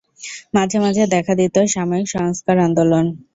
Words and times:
মাঝে 0.55 0.77
মাঝে 0.83 1.03
দেখা 1.13 1.33
দিত 1.39 1.55
সাময়িক 1.73 2.07
সংস্কার-আন্দোলন। 2.15 3.05